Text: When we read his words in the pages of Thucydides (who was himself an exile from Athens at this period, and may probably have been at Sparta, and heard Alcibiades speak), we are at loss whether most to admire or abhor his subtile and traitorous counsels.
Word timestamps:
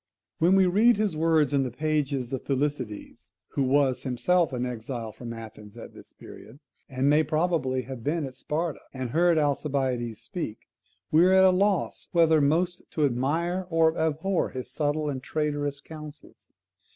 When 0.39 0.55
we 0.55 0.65
read 0.65 0.97
his 0.97 1.15
words 1.15 1.53
in 1.53 1.61
the 1.61 1.69
pages 1.69 2.33
of 2.33 2.43
Thucydides 2.43 3.33
(who 3.49 3.61
was 3.63 4.01
himself 4.01 4.51
an 4.51 4.65
exile 4.65 5.11
from 5.11 5.31
Athens 5.31 5.77
at 5.77 5.93
this 5.93 6.11
period, 6.11 6.59
and 6.89 7.07
may 7.07 7.21
probably 7.21 7.83
have 7.83 8.03
been 8.03 8.25
at 8.25 8.33
Sparta, 8.33 8.79
and 8.95 9.11
heard 9.11 9.37
Alcibiades 9.37 10.19
speak), 10.19 10.57
we 11.11 11.23
are 11.27 11.33
at 11.33 11.53
loss 11.53 12.07
whether 12.13 12.41
most 12.41 12.81
to 12.89 13.05
admire 13.05 13.67
or 13.69 13.95
abhor 13.95 14.49
his 14.49 14.71
subtile 14.71 15.07
and 15.07 15.21
traitorous 15.21 15.79
counsels. 15.81 16.49